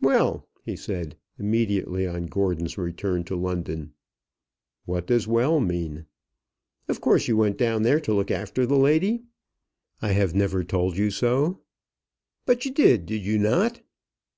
[0.00, 3.92] "Well!" he said, immediately on Gordon's return to London.
[4.86, 6.06] "What does 'well' mean?"
[6.88, 9.24] "Of course you went down there to look after the lady."
[10.00, 11.60] "I have never told you so."
[12.46, 13.82] "But you did did you not?"